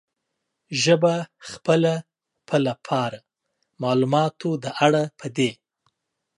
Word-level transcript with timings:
ژبه 0.83 1.15
خپله 1.49 1.93
په 2.47 2.55
لپاره، 2.67 3.19
معلوماتو 3.81 4.49
د 4.63 4.65
اړه 4.85 5.03
پدې 5.19 5.49